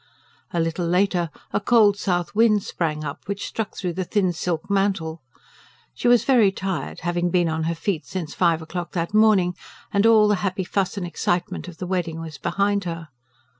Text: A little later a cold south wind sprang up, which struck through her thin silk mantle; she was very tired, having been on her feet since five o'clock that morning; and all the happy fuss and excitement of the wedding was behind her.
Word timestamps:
A 0.51 0.59
little 0.59 0.87
later 0.87 1.29
a 1.53 1.59
cold 1.61 1.95
south 1.95 2.33
wind 2.33 2.63
sprang 2.63 3.03
up, 3.03 3.19
which 3.27 3.45
struck 3.45 3.75
through 3.77 3.93
her 3.97 4.03
thin 4.03 4.33
silk 4.33 4.67
mantle; 4.67 5.21
she 5.93 6.07
was 6.07 6.23
very 6.23 6.51
tired, 6.51 7.01
having 7.01 7.29
been 7.29 7.47
on 7.47 7.65
her 7.65 7.75
feet 7.75 8.07
since 8.07 8.33
five 8.33 8.63
o'clock 8.63 8.93
that 8.93 9.13
morning; 9.13 9.53
and 9.93 10.07
all 10.07 10.27
the 10.27 10.37
happy 10.41 10.63
fuss 10.63 10.97
and 10.97 11.05
excitement 11.05 11.67
of 11.67 11.77
the 11.77 11.85
wedding 11.85 12.19
was 12.19 12.39
behind 12.39 12.85
her. 12.85 13.09